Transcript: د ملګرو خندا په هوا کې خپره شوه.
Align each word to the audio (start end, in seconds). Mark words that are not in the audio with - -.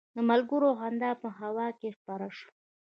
د 0.15 0.17
ملګرو 0.29 0.69
خندا 0.79 1.11
په 1.21 1.27
هوا 1.39 1.67
کې 1.79 1.89
خپره 1.97 2.27
شوه. 2.37 2.51